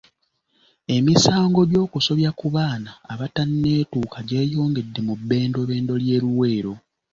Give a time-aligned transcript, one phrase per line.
[0.95, 6.73] Emisango gy'okusobya ku baana abatanneetuuka gyeyongedde mu bbendobendo ly'e Luweero.